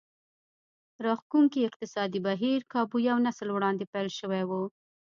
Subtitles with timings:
[1.05, 4.51] راښکوونکی اقتصادي بهير کابو یو نسل وړاندې پیل شوی و